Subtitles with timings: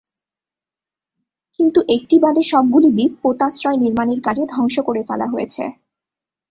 [1.59, 5.63] কিন্তু একটি বাদে সবগুলি দ্বীপ পোতাশ্রয় নির্মাণের কাজে ধ্বংস করে ফেলা হয়েছে।